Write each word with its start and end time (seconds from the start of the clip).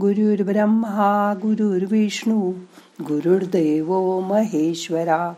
गुरुर्ब्रह्मा 0.00 1.34
गुरुर्विष्णू 1.42 2.52
गुरुर्देव 3.00 4.20
महेश्वरा 4.20 5.32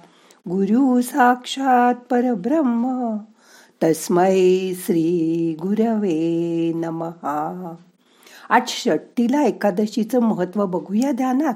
गुरु 0.48 1.00
साक्षात 1.00 1.94
परब्रह्म 1.94 3.16
तस्मै 3.82 4.72
श्री 4.74 5.56
गुरवे 5.62 6.72
नमहा 6.74 7.74
आज 8.48 8.68
षट्टीला 8.68 9.42
एकादशीचं 9.42 10.20
महत्त्व 10.20 10.66
बघूया 10.66 11.12
ध्यानात. 11.12 11.54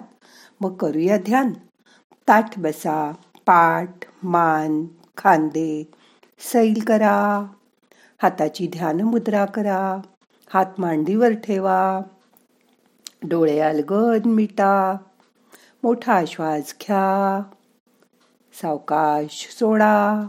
मग 0.60 0.74
करूया 0.74 1.16
ध्यान. 1.16 1.50
ताठ 2.28 2.58
बसा 2.58 3.12
पाठ 3.46 3.90
मान 4.22 4.84
खांदे 5.16 5.90
सैल 6.52 6.84
करा. 6.86 7.46
हाताची 8.22 8.66
ध्यान 8.66 9.00
मुद्रा 9.00 9.44
करा. 9.44 10.00
हात 10.54 10.80
मांडीवर 10.80 11.32
ठेवा. 11.32 12.00
डोळे 13.22 13.60
अलगद 13.60 14.26
मिटा 14.26 14.96
मोठा 15.82 16.24
श्वास 16.26 16.74
घ्या 16.80 17.42
सावकाश 18.52 19.56
सोडा. 19.58 20.26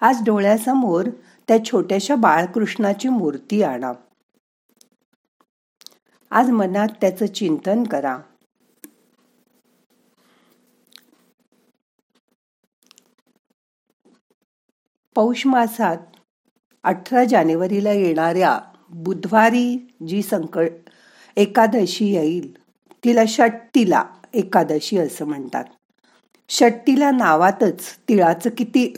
आज 0.00 0.16
डोळ्यासमोर 0.26 1.08
त्या 1.48 1.64
छोट्याशा 1.64 2.14
बाळकृष्णाची 2.14 3.08
मूर्ती 3.08 3.62
आणा. 3.62 3.92
आज 6.30 6.50
मनात 6.50 6.88
त्याचं 7.00 7.26
चिंतन 7.26 7.84
करा. 7.84 8.18
पौष 15.14 15.46
मासात 15.46 15.96
अठरा 16.82 17.24
जानेवारीला 17.24 17.92
येणाऱ्या 17.92 18.60
बुधवारी 18.90 19.96
जी 20.08 20.22
संकट 20.22 20.70
एकादशी 21.36 22.04
येईल. 22.04 22.62
तिला 23.04 23.24
षट्टीला 23.28 24.04
एकादशी 24.34 24.98
असं 24.98 25.24
म्हणतात. 25.24 25.64
षट्टीला 26.48 27.10
नावातच 27.10 27.80
तिळाचं 28.08 28.50
किती 28.50 28.94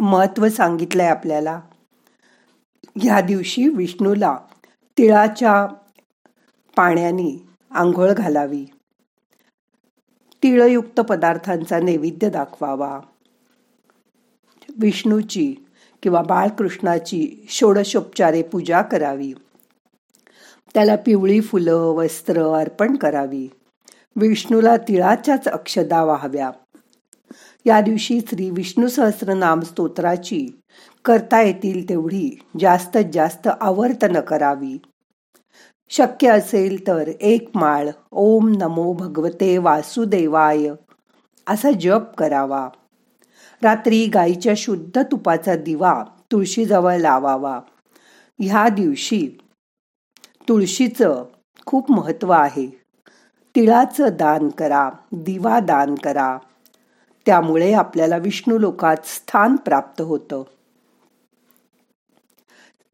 महत्त्व 0.00 0.48
सांगितलंय 0.48 1.06
आपल्याला? 1.06 1.60
ह्या 3.02 3.20
दिवशी 3.20 3.68
विष्णूला 3.68 4.38
तिळाच्या 4.98 5.66
पाण्याने 6.76 7.48
आंघोळ 7.70 8.12
घालावी. 8.12 8.66
तिळयुक्त 10.42 11.00
पदार्थांचा 11.00 11.80
नैवेद्य 11.80 12.30
दाखवावा. 12.30 13.00
विष्णूची 14.78 15.54
किंवा 16.02 16.22
बाळकृष्णाची 16.22 17.46
षोडशोपचारे 17.48 18.42
पूजा 18.42 18.82
करावी. 18.82 19.32
त्याला 20.76 20.96
पिवळी 20.96 21.40
फुलं 21.40 21.76
वस्त्र 21.76 22.42
अर्पण 22.42 22.96
करावी. 22.96 23.48
विष्णूला 24.16 24.76
तिळाच्याच 24.76 25.48
अक्षदा 25.48 26.04
व्हाव्या. 26.04 26.50
या 27.66 27.80
दिवशी 27.80 28.20
श्री 28.28 28.50
विष्णू 28.50 28.88
सहस्रनाम 28.88 29.60
स्तोत्राची 29.60 30.60
करता 31.04 31.42
येतील 31.42 31.88
तेवढी 31.88 32.38
जास्तीत 32.60 33.04
जास्त 33.12 33.48
आवर्तन 33.60 34.20
करावी. 34.20 34.78
शक्य 35.88 36.28
असेल 36.28 36.86
तर 36.86 37.08
एक 37.20 37.50
माळ 37.54 37.88
ओम 38.10 38.52
नमो 38.56 38.92
भगवते 38.92 39.58
वासुदेवाय 39.58 40.70
असा 41.46 41.70
जप 41.80 42.14
करावा. 42.18 42.68
रात्री 43.62 44.06
गाईच्या 44.06 44.54
शुद्ध 44.56 45.02
तुपाचा 45.02 45.54
दिवा 45.54 46.04
तुळशीजवळ 46.32 46.96
लावावा. 46.96 47.60
ह्या 48.40 48.68
दिवशी 48.68 49.38
तुळशीचं 50.48 51.24
खूप 51.66 51.92
महत्त्व 51.92 52.30
आहे. 52.30 52.82
तिळाचं 53.56 54.08
दान 54.12 54.48
करा 54.48 54.90
दिवा 55.12 55.60
दान 55.60 55.94
करा. 55.94 56.38
त्यामुळे 57.26 57.72
आपल्याला 57.72 58.16
विष्णू 58.16 58.58
लोकात 58.58 58.96
स्थान 59.04 59.56
प्राप्त 59.56 60.02
होतं. 60.02 60.42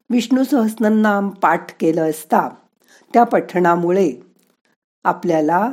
विष्णू 0.09 0.43
सहस्रनाम 0.43 1.29
पाठ 1.29 1.79
केलं 1.79 2.09
असता 2.09 2.49
त्या 3.13 3.23
पठणामुळे 3.23 4.11
आपल्याला 5.03 5.71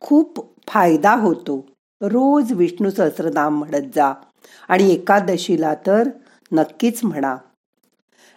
खूप 0.00 0.54
फायदा 0.68 1.14
होतो. 1.14 1.66
रोज 2.00 2.52
विष्णू 2.52 2.90
सहस्रनाम 2.90 3.58
म्हणत 3.58 3.92
जा 3.94 4.12
आणि 4.68 4.90
एकादशीला 4.90 5.74
तर 5.74 6.08
नक्कीच 6.52 7.04
म्हणा. 7.04 7.36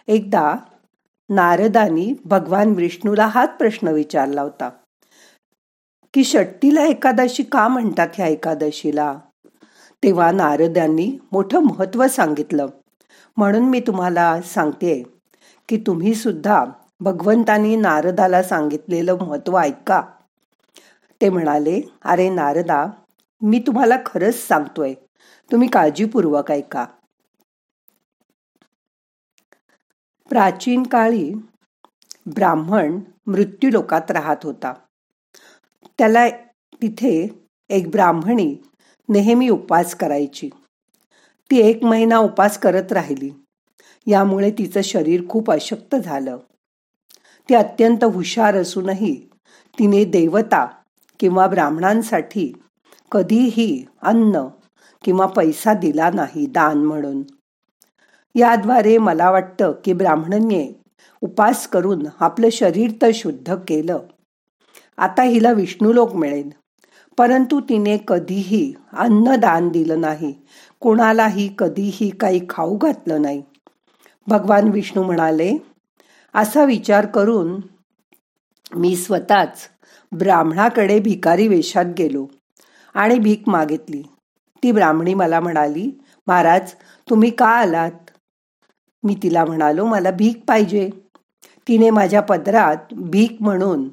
एकदा 0.06 0.54
नारदानी 1.30 2.14
भगवान 2.24 2.72
विष्णूला 2.72 3.26
हाच 3.26 3.50
प्रश्न 3.58 3.88
विचारला 3.88 4.42
होता. 4.42 4.70
की 6.14 6.24
षट्टीला 6.24 6.84
एकादशी 6.84 7.42
का 7.42 7.68
म्हणतात 7.68 8.08
ह्या 8.14 8.26
एकादशीला? 8.26 9.18
तेव्हा 10.02 10.32
नारदांनी 10.32 11.18
मोठं 11.32 11.60
महत्त्व 11.60 12.06
सांगितलं. 12.08 12.66
म्हणून 13.36 13.62
मी 13.62 13.80
तुम्हाला 13.80 14.42
सांगते 14.42 15.02
की 15.68 15.76
तुम्ही 15.86 16.14
सुद्धा 16.14 16.64
भगवंतानी 17.00 17.76
नारदाला 17.76 18.42
सांगितलेलं 18.42 19.18
महत्त्व 19.18 19.58
ऐका. 19.58 20.02
ते 21.20 21.30
म्हणाले 21.30 21.80
अरे 22.04 22.28
नारदा 22.28 22.86
मी 23.42 23.58
तुम्हाला 23.66 23.96
खरंच 24.06 24.48
सांगतोय. 24.48 24.94
तुम्ही 25.52 25.68
काळजीपूर्वक 25.68 26.50
ऐका. 26.50 26.86
प्राचीन 30.30 30.82
काळी 30.82 31.32
ब्राह्मण 32.26 33.00
मृत्यूलोकात 33.26 34.10
राहत 34.10 34.36
होता. 34.42 34.74
त्याला 35.98 36.28
तिथे 36.82 37.44
एक 37.68 37.90
ब्राह्मणी 37.90 38.56
नेहमी 39.08 39.48
उपास 39.48 39.94
करायची. 39.94 40.50
ती 41.50 41.58
एक 41.58 41.84
महिना 41.84 42.18
उपास 42.18 42.58
करत 42.58 42.92
राहिली. 42.92 43.30
यामुळे 44.06 44.50
तिचं 44.50 44.80
शरीर 44.82 45.28
खूप 45.28 45.50
अशक्त 45.50 45.96
झालं. 45.96 46.38
ती 47.48 47.54
अत्यंत 47.54 48.04
हुशार 48.04 48.56
असूनही 48.56 49.28
तिने 49.78 50.04
देवता 50.04 50.66
किंवा 51.20 51.46
ब्राह्मणांसाठी 51.46 52.52
कधीही 53.12 53.84
अन्न 54.02 54.42
किंवा 55.04 55.26
पैसा 55.26 55.74
दिला 55.74 56.10
नाही 56.10 56.46
दान 56.46 56.78
म्हणून. 56.78 57.22
याद्वारे 58.34 58.98
मला 58.98 59.30
वाटतं 59.30 59.72
की 59.84 59.92
ब्राह्मणांनी 59.92 60.72
उपास 61.20 61.66
करून 61.66 62.06
आपलं 62.20 62.48
शरीर 62.52 62.90
तर 63.02 63.10
शुद्ध 63.14 63.54
केलं. 63.68 63.98
आता 64.98 65.22
हिला 65.22 65.52
विष्णुलोक 65.52 66.14
मिळेल. 66.14 66.50
परंतु 67.18 67.60
तिने 67.60 67.98
कधीही 68.08 68.74
अन्नदान 68.92 69.68
दिलं 69.68 70.00
नाही. 70.00 70.34
कोणालाही 70.80 71.54
कधीही 71.58 72.10
काही 72.10 72.40
खाऊ 72.48 72.76
घातलं 72.76 73.22
नाही. 73.22 73.42
भगवान 74.26 74.68
विष्णू 74.68 75.02
म्हणाले 75.02 75.56
असा 76.34 76.64
विचार 76.64 77.06
करून 77.06 77.60
मी 78.74 78.96
स्वतःच 78.96 79.68
ब्राह्मणाकडे 80.12 81.00
भिकारी 81.00 81.48
वेशात 81.48 81.84
गेलो 81.98 82.26
आणि 82.94 83.18
भीक 83.18 83.48
मागितली. 83.48 84.02
ती 84.62 84.72
ब्राह्मणी 84.72 85.14
मला 85.14 85.40
म्हणाली 85.40 86.00
महाराज 86.26 86.72
तुम्ही 87.10 87.30
का 87.30 87.46
आलात? 87.46 88.09
मी 89.02 89.14
तिला 89.22 89.44
म्हणालो 89.44 89.86
मला 89.86 90.10
भीक 90.10 90.44
पाहिजे. 90.48 90.90
तिने 91.68 91.90
माझ्या 91.90 92.20
पदरात 92.20 92.76
भीक 92.92 93.36
म्हणून 93.40 93.88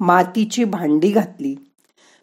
मातीची 0.00 0.64
भांडी 0.64 1.10
घातली. 1.10 1.54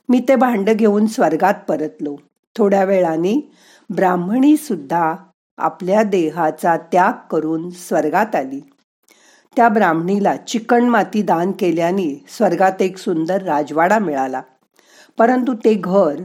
मी 0.10 0.26
ते 0.28 0.36
भांड 0.36 0.70
घेऊन 0.70 1.06
स्वर्गात 1.06 1.54
परतलो. 1.68 2.16
थोड्या 2.58 2.84
वेळाने 2.84 3.54
ब्राह्मणी 3.90 4.58
सुद्धा 4.58 5.16
आपल्या 5.58 6.04
देहाचा 6.04 6.78
त्याग 6.78 7.14
करून 7.32 7.70
स्वर्गात 7.70 8.36
आली. 8.36 8.60
त्या 9.56 9.70
ब्राह्मणीला 9.70 10.36
चिकण 10.36 10.84
माती 10.84 11.22
दान 11.22 11.52
केल्याने 11.52 12.26
स्वर्गात 12.28 12.82
एक 12.82 12.98
सुंदर 12.98 13.42
राजवाडा 13.42 14.00
मिळाला. 14.00 14.42
परंतु 15.18 15.54
ते 15.54 15.74
घर 15.74 16.16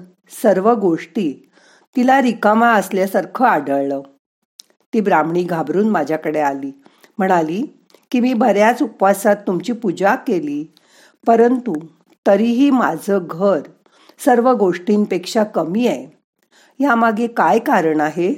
सर्व 0.42 0.74
गोष्टी 0.74 1.50
तिला 1.96 2.22
रिकामा 2.22 2.72
असल्यासारखं 2.72 3.44
आढळलं. 3.44 4.02
ती 4.94 5.00
ब्राह्मणी 5.00 5.42
घाबरून 5.42 5.88
माझ्याकडे 5.88 6.40
आली. 6.40 6.72
म्हणाली 7.18 7.62
की 8.10 8.20
मी 8.20 8.34
बऱ्याच 8.34 8.82
उपवासात 8.82 9.36
तुमची 9.36 9.72
पूजा 9.72 10.14
केली. 10.14 10.64
परंतु 11.26 11.74
तरीही 12.26 12.70
माझं 12.70 13.18
घर 13.30 13.60
सर्व 14.24 14.52
गोष्टींपेक्षा 14.52 15.44
कमी 15.44 15.86
आहे. 15.86 16.22
यामागे 16.84 17.26
काय 17.26 17.58
कारण 17.58 18.00
आहे? 18.00 18.34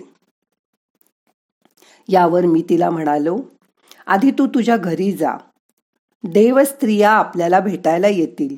यावर 2.08 2.44
मी 2.44 2.64
तिला 2.68 2.90
म्हणालो 2.90 3.40
आधी 4.06 4.30
तू 4.30 4.46
तुझ्या 4.46 4.76
घरी 4.76 5.12
जा. 5.12 5.36
देव 6.24 6.64
स्त्रिया 6.64 7.10
आपल्याला 7.10 7.60
भेटायला 7.60 8.08
येतील. 8.08 8.56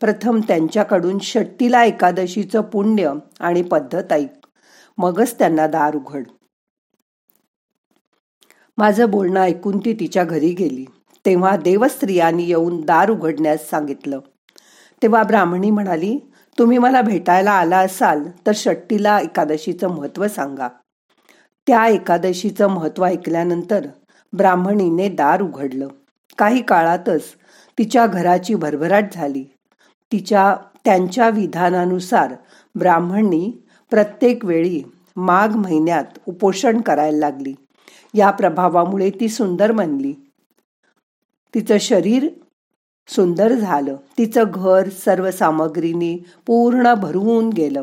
प्रथम 0.00 0.40
त्यांच्याकडून 0.48 1.18
षट्टीला 1.18 1.84
एकादशीचं 1.84 2.60
पुण्य 2.60 3.12
आणि 3.40 3.62
पद्धत 3.62 4.12
ऐक. 4.12 4.46
मगच 4.98 5.38
त्यांना 5.38 5.66
दार 5.66 5.96
उघड. 5.96 6.24
माझं 8.78 9.10
बोलणं 9.10 9.40
ऐकून 9.40 9.78
ती 9.78 9.92
तिच्या 9.92 10.24
घरी 10.24 10.52
गेली. 10.54 10.84
तेव्हा 11.24 11.56
देवस्त्रियांनी 11.56 12.44
येऊन 12.44 12.80
दार 12.80 13.10
उघडण्यास 13.10 13.68
सांगितलं. 13.70 14.20
तेव्हा 15.02 15.22
ब्राह्मणी 15.22 15.70
म्हणाली 15.70 16.18
तुम्ही 16.58 16.78
मला 16.78 17.00
भेटायला 17.02 17.50
आला 17.50 17.78
असाल 17.78 18.22
तर 18.46 18.52
षट्टीला 18.54 19.18
एकादशीचं 19.20 19.88
महत्त्व 19.88 20.26
सांगा. 20.28 20.68
त्या 21.66 21.86
एकादशीचं 21.86 22.68
महत्त्व 22.68 23.04
ऐकल्यानंतर 23.04 23.86
ब्राह्मणीने 24.32 25.08
दार 25.08 25.42
उघडलं. 25.42 25.88
काही 26.38 26.62
काळातच 26.62 27.34
तिच्या 27.78 28.06
घराची 28.06 28.54
भरभराट 28.54 29.12
झाली. 29.12 29.44
तिच्या 30.12 30.54
त्यांच्या 30.84 31.28
विधानानुसार 31.28 32.34
ब्राह्मणी 32.74 33.50
प्रत्येक 33.90 34.44
वेळी 34.44 34.82
माघ 35.16 35.56
महिन्यात 35.56 36.18
उपोषण 36.26 36.80
करायला 36.80 37.18
लागली. 37.18 37.54
या 38.14 38.30
प्रभावामुळे 38.30 39.10
ती 39.10 39.28
सुंदर 39.28 39.72
बनली. 39.72 40.12
तिचं 41.54 41.76
शरीर 41.78 42.28
सुंदर 43.08 43.52
झालं. 43.52 43.96
तिचं 44.18 44.44
घर 44.54 44.88
सर्व 44.88 45.30
सामग्रीनी 45.30 46.18
पूर्ण 46.46 46.94
भरून 46.94 47.50
गेलं. 47.50 47.82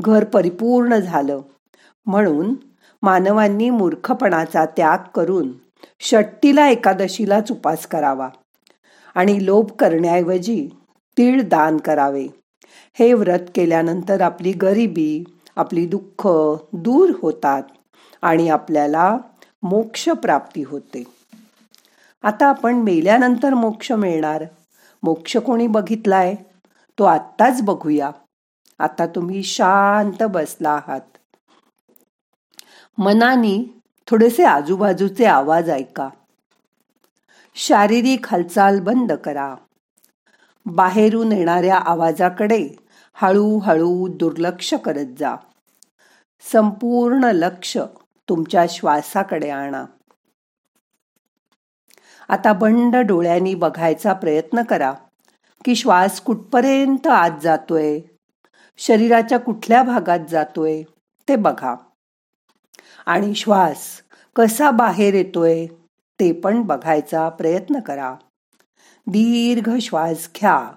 घर 0.00 0.24
परिपूर्ण 0.24 0.96
झालं. 0.96 1.40
म्हणून 2.06 2.54
मानवांनी 3.02 3.70
मूर्खपणाचा 3.70 4.64
त्याग 4.64 4.98
करून 5.14 5.52
षट्टीला 6.00 6.68
एकादशीलाच 6.68 7.50
उपास 7.50 7.86
करावा 7.86 8.28
आणि 9.14 9.46
लोभ 9.46 9.70
करण्याऐवजी 9.70 10.68
तीळ 11.18 11.42
दान 11.42 11.76
करावे. 11.76 12.26
हे 12.98 13.12
व्रत 13.12 13.50
केल्यानंतर 13.54 14.20
आपली 14.20 14.52
गरिबी 14.52 15.24
आपली 15.56 15.86
दुःख 15.86 16.28
दूर 16.72 17.12
होतात 17.22 17.62
आणि 18.22 18.48
आपल्याला 18.48 19.16
मोक्ष 19.62 20.08
प्राप्ती 20.08 20.62
होते. 20.62 21.04
आता 22.22 22.46
आपण 22.46 22.74
मेल्यानंतर 22.74 23.54
मोक्ष 23.54 23.92
मिळणार. 23.92 24.44
मोक्ष 25.02 25.36
कोणी 25.36 25.66
बघितलाय? 25.66 26.34
तो 26.98 27.04
आत्ताच 27.04 27.62
बघूया. 27.62 28.10
आता 28.78 29.06
तुम्ही 29.06 29.42
शांत 29.42 30.22
बसला 30.22 30.70
आहात. 30.70 31.00
मनानी 32.98 33.66
थोडेसे 34.06 34.44
आजूबाजूचे 34.44 35.24
आवाज 35.24 35.70
ऐका. 35.70 36.08
शारीरिक 37.54 38.26
हालचाल 38.28 38.80
बंद 38.80 39.12
करा. 39.12 39.54
बाहेरून 40.66 41.32
येणाऱ्या 41.32 41.76
आवाजाकडे 41.76 42.68
हळूहळू 43.14 44.08
दुर्लक्ष 44.08 44.74
करत 44.74 45.06
जा. 45.18 45.34
संपूर्ण 46.52 47.24
लक्ष 47.24 47.78
तुमच्या 48.28 48.66
श्वासाकडे 48.68 49.50
आणा. 49.50 49.84
आता 52.28 52.52
बंड 52.52 52.96
डोळ्यांनी 52.96 53.54
बघायचा 53.54 54.12
प्रयत्न 54.12 54.62
करा 54.62 54.92
की 55.64 55.74
श्वास 55.74 56.20
कुठपर्यंत 56.20 57.06
आत 57.06 57.30
जातोय? 57.42 58.00
शरीराच्या 58.76 59.38
कुठल्या 59.38 59.82
भागात 59.82 60.18
जातोय? 60.28 60.82
ते 61.28 61.36
बघा. 61.36 61.74
आणि 63.06 63.34
श्वास 63.34 64.02
कसा 64.36 64.70
बाहेर 64.70 65.14
येतोय? 65.14 65.66
ते 66.20 66.32
पण 66.32 66.62
बघायचा 66.62 67.28
प्रयत्न 67.28 67.80
करा. 67.80 68.14
दीर्घ 69.06 69.76
श्वास 69.82 70.30
घ्या. 70.36 70.72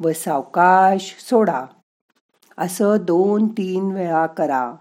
व 0.00 0.12
सावकाश 0.12 1.16
सोडा. 1.30 1.66
असं 2.58 2.96
दोन 3.00 3.48
तीन 3.48 3.92
वेळा 3.92 4.26
करा. 4.26 4.74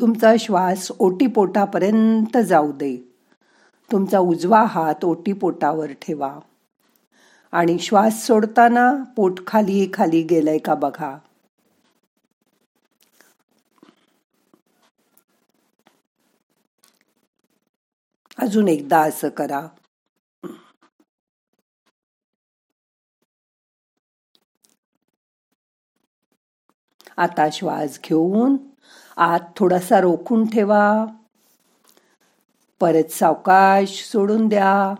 तुमचा 0.00 0.34
श्वास 0.38 0.88
ओटीपोटापर्यंत 0.98 2.38
जाऊ 2.38 2.72
दे. 2.72 3.14
तुमचा 3.92 4.18
उजवा 4.18 4.64
हात 4.64 5.04
ओटीपोटावर 5.04 5.92
ठेवा. 5.92 6.38
आणि 7.52 7.78
श्वास 7.78 8.26
सोडताना 8.26 9.02
पोट 9.16 9.46
खाली 9.46 9.90
खाली 9.94 10.22
गेलंय 10.22 10.58
का 10.58 10.74
बघा. 10.74 11.18
अजून 18.38 18.68
एकदा 18.68 19.00
असं 19.00 19.28
करा. 19.28 19.66
आता 27.16 27.48
श्वास 27.52 27.98
घेऊन 28.04 28.56
आत 29.16 29.40
थोडासा 29.56 30.00
रोखून 30.00 30.46
ठेवा. 30.46 31.04
परत 32.80 33.12
सावकाश 33.12 34.08
सोडून 34.12 34.48
द्या. 34.48 34.94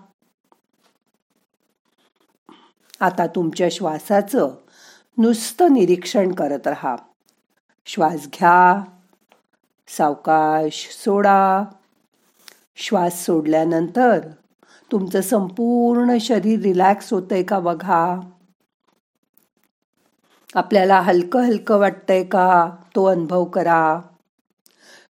आता 3.01 3.27
तुमच्या 3.27 3.69
श्वासाचं 3.71 4.51
नुसतं 5.19 5.73
निरीक्षण 5.73 6.33
करत 6.33 6.67
राहा. 6.67 6.97
श्वास 7.87 8.27
घ्या. 8.27 8.85
सावकाश 9.89 10.97
सोडा. 11.05 11.63
श्वास 12.77 13.27
सोडल्यानंतर 13.27 14.29
तुमचं 14.93 15.21
संपूर्ण 15.21 16.19
शरीर 16.21 16.61
रिलॅक्स 16.61 17.13
होतंय 17.13 17.43
का 17.43 17.59
बघा. 17.59 18.21
आपल्याला 20.55 21.01
हलकं 21.01 21.41
हलकं 21.41 21.79
वाटतंय 21.79 22.25
का? 22.25 22.71
तो 22.97 23.05
अनुभव 23.05 23.45
करा. 23.45 24.01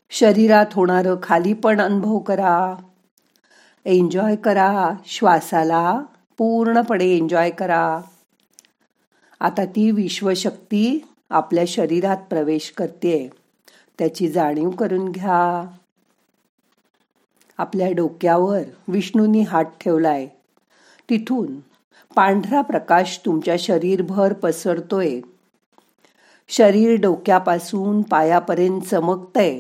शरीरात 0.10 0.66
होणारं 0.74 1.16
खाली 1.24 1.54
पण 1.54 1.82
अनुभव 1.82 2.20
करा. 2.20 2.76
एन्जॉय 3.86 4.36
करा. 4.36 4.90
श्वासाला 5.06 6.02
पूर्णपणे 6.38 7.06
एन्जॉय 7.06 7.50
करा. 7.50 8.02
आता 9.40 9.66
ती 9.66 9.92
विश्वशक्ती 9.92 11.08
आपल्या 11.30 11.64
शरीरात 11.68 12.18
प्रवेश 12.18 12.74
करते 12.78 13.30
त्याची 14.00 14.28
जाणीव 14.28 14.70
करून 14.70 15.10
घ्या. 15.12 15.68
आपल्या 17.58 17.92
डोक्यावर 17.92 18.62
विष्णूंनी 18.88 19.42
हात 19.42 19.66
ठेवलाय. 19.66 20.28
तिथून 21.10 21.60
पांढरा 22.16 22.62
प्रकाश 22.62 23.22
तुमच्या 23.26 23.56
शरीरभर 23.60 24.34
पसरतोय. 24.34 25.22
शरीर 26.52 27.00
डोक्यापासून 27.00 28.02
पायापर्यंत 28.02 28.82
चमकतंय. 28.82 29.60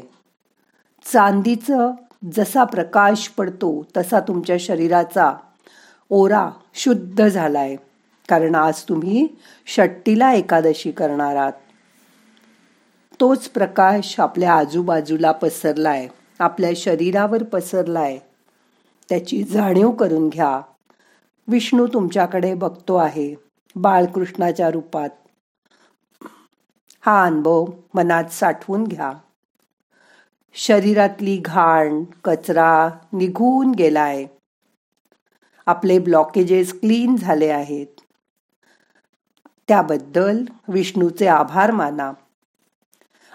चांदीचं 1.13 1.91
जसा 2.33 2.63
प्रकाश 2.63 3.27
पडतो 3.27 3.85
तसा 3.97 4.19
तुमच्या 4.19 4.55
शरीराचा 4.59 5.33
ओरा 6.09 6.49
शुद्ध 6.73 7.27
झालाय. 7.27 7.75
कारण 8.29 8.55
आज 8.55 8.83
तुम्ही 8.83 9.27
षट्टीला 9.67 10.33
एकादशी 10.33 10.91
करणार 10.91 11.35
आहात. 11.35 11.51
तोच 13.19 13.49
प्रकाश 13.49 14.19
आपल्या 14.19 14.53
आजूबाजूला 14.53 15.31
पसरलाय 15.31 16.07
आपल्या 16.39 16.71
शरीरावर 16.75 17.43
पसरलाय. 17.43 18.17
त्याची 19.09 19.43
जाणीव 19.43 19.91
करून 19.91 20.29
घ्या. 20.29 20.61
विष्णू 21.47 21.87
तुमच्याकडे 21.87 22.53
बघतो 22.53 22.95
आहे 22.95 23.35
बाळकृष्णाच्या 23.75 24.71
रूपात. 24.71 25.09
हा 27.05 27.23
अनुभव 27.23 27.65
मनात 27.93 28.23
साठवून 28.23 28.83
घ्या. 28.83 29.13
शरीरातली 30.53 31.37
घाण 31.37 32.03
कचरा 32.23 32.89
निघून 33.13 33.71
गेलाय. 33.71 34.25
आपले 35.65 35.99
ब्लॉकेजेस 35.99 36.79
क्लीन 36.79 37.15
झाले 37.15 37.47
आहेत. 37.47 37.87
त्याबद्दल 39.67 40.45
विष्णूचे 40.67 41.27
आभार 41.27 41.71
माना. 41.71 42.11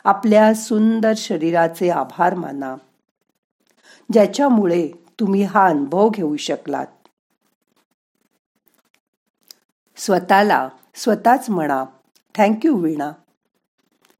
आपल्या 0.04 0.54
सुंदर 0.54 1.12
शरीराचे 1.16 1.90
आभार 1.90 2.34
माना. 2.34 2.76
ज्याच्यामुळे 4.12 4.88
तुम्ही 5.20 5.42
हा 5.42 5.66
अनुभव 5.66 6.08
घेऊ 6.08 6.36
शकलात. 6.36 6.86
स्वतःला 9.96 10.68
स्वतःच 10.94 11.50
म्हणा. 11.50 11.84
Thank you 12.34 12.76
Veena. 12.76 13.12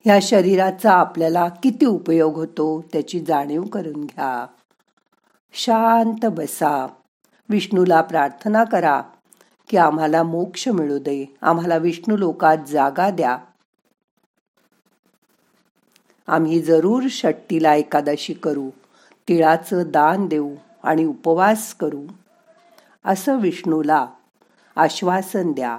ह्या 0.07 0.19
शरीराचा 0.23 0.93
आपल्याला 0.93 1.49
किती 1.49 1.87
उपयोग 1.87 2.37
होतो 2.37 2.85
त्याची 2.93 3.21
जाणीव 3.21 3.63
करून 3.63 4.05
घ्या. 4.05 4.47
शांत 5.53 6.27
बसा. 6.27 6.87
विष्णूला 7.49 8.01
प्रार्थना 8.01 8.65
करा 8.65 9.03
की 9.69 9.77
आम्हाला 9.77 10.23
मोक्ष 10.23 10.69
मिळू 10.69 10.99
दे. 10.99 11.37
आम्हाला 11.43 11.77
विष्णू 11.77 12.17
लोकात 12.17 12.57
जागा 12.69 13.11
द्या. 13.11 13.39
आम्ही 16.27 16.63
जरूर 16.63 17.03
षट्टीला 17.11 17.75
एकादशी 17.75 18.35
करू. 18.35 18.71
तिळाचं 19.29 19.83
दान 19.87 20.27
देऊ 20.27 20.55
आणि 20.83 21.05
उपवास 21.05 21.75
करू. 21.75 22.07
असं 23.05 23.41
विष्णूला 23.41 24.07
आश्वासन 24.77 25.53
द्या. 25.53 25.79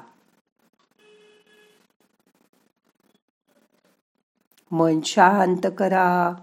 मन 4.71 4.99
शांत 5.01 5.67
करा. 5.77 6.33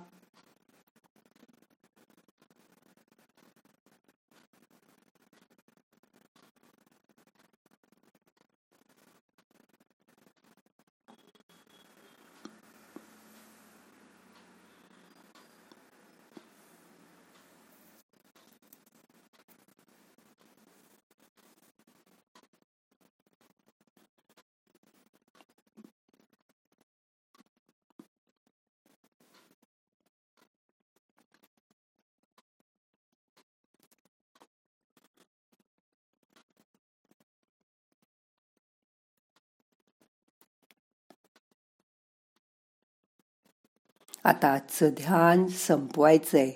आता 44.25 44.53
आजचं 44.53 44.89
ध्यान 44.89 45.47
संपवायचंय. 45.47 46.51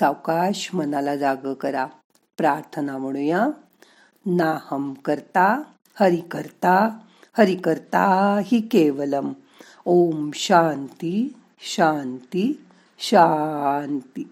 सावकाश 0.00 0.70
मनाला 0.74 1.16
जाग 1.16 1.54
करा. 1.54 1.86
प्रार्थना 2.36 2.98
म्हणूया. 2.98 3.46
नाहम 4.26 4.94
करता 4.94 5.62
हरि 6.00 6.16
करता 6.16 6.98
हरि 7.38 7.54
करता 7.54 8.36
हि 8.44 8.60
केवलम. 8.60 9.32
ओम 9.84 10.30
शांती 10.34 11.34
शांती 11.60 12.64
शांती. 12.98 14.30